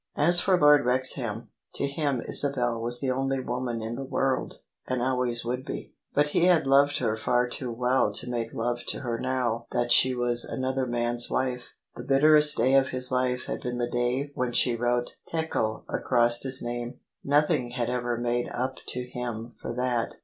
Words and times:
As 0.17 0.39
for 0.39 0.57
Lord 0.57 0.83
Wrexham, 0.83 1.49
to 1.75 1.85
him 1.85 2.23
Isabel 2.27 2.81
was 2.81 2.99
the 2.99 3.11
only 3.11 3.39
woman 3.39 3.83
in 3.83 3.93
the 3.93 4.03
world, 4.03 4.59
and 4.87 4.99
always 4.99 5.45
would 5.45 5.63
be: 5.63 5.93
but 6.15 6.29
he 6.29 6.45
had 6.45 6.65
loved 6.65 6.97
her 6.97 7.15
far 7.15 7.47
too 7.47 7.69
well 7.71 8.11
to 8.13 8.27
make 8.27 8.51
love 8.51 8.83
to 8.87 9.01
her 9.01 9.19
now 9.19 9.67
that 9.73 9.91
she 9.91 10.15
was 10.15 10.43
another 10.43 10.87
man's 10.87 11.29
wife. 11.29 11.75
The 11.95 12.01
bitterest 12.01 12.57
day 12.57 12.73
of 12.73 12.87
his 12.87 13.11
life 13.11 13.43
had 13.45 13.61
been 13.61 13.77
the 13.77 13.85
day 13.91 14.31
when 14.33 14.53
she 14.53 14.75
wrote 14.75 15.17
Tekel 15.27 15.85
across 15.87 16.41
his 16.41 16.63
name: 16.63 16.99
nothing 17.23 17.69
had 17.69 17.91
ever 17.91 18.17
made 18.17 18.49
up 18.49 18.77
to 18.87 19.03
him 19.07 19.53
for 19.61 19.71
that. 19.75 20.15